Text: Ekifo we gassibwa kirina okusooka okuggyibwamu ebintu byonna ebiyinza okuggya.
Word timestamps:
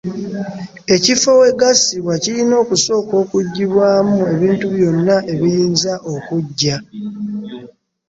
Ekifo 0.95 1.29
we 1.39 1.49
gassibwa 1.59 2.13
kirina 2.23 2.55
okusooka 2.63 3.13
okuggyibwamu 3.23 4.17
ebintu 4.33 4.65
byonna 4.75 5.15
ebiyinza 5.33 5.93
okuggya. 6.13 6.77